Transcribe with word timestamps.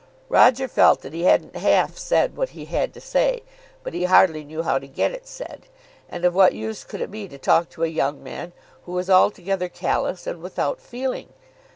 Roger 0.29 0.67
felt 0.67 1.01
that 1.01 1.13
he 1.13 1.25
hadn't 1.25 1.55
half 1.55 1.95
said 1.95 2.35
what 2.35 2.49
he 2.57 2.65
had 2.65 2.91
to 2.91 2.99
say, 2.99 3.43
but 3.83 3.93
he 3.93 4.05
hardly 4.05 4.43
knew 4.43 4.63
how 4.63 4.79
to 4.79 4.87
get 4.87 5.11
it 5.11 5.27
said. 5.27 5.67
And 6.09 6.25
of 6.25 6.33
what 6.33 6.53
use 6.53 6.83
could 6.83 7.01
it 7.01 7.11
be 7.11 7.27
to 7.27 7.37
talk 7.37 7.69
to 7.69 7.83
a 7.83 7.87
young 7.87 8.23
man 8.23 8.51
who 8.85 8.93
was 8.93 9.11
altogether 9.11 9.69
callous 9.69 10.25
and 10.25 10.41
without 10.41 10.81
feeling? 10.81 11.29